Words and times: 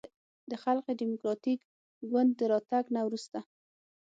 د 0.49 0.51
خلق 0.63 0.85
دیموکراتیک 1.01 1.59
ګوند 2.11 2.31
د 2.35 2.41
راتګ 2.51 2.85
نه 2.95 3.01
وروسته 3.07 3.39